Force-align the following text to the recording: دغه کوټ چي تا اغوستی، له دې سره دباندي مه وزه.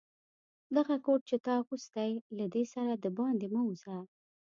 دغه 0.75 0.95
کوټ 1.05 1.21
چي 1.29 1.37
تا 1.45 1.53
اغوستی، 1.61 2.11
له 2.37 2.45
دې 2.53 2.63
سره 2.73 2.91
دباندي 3.03 3.47
مه 3.53 3.61
وزه. 3.67 3.97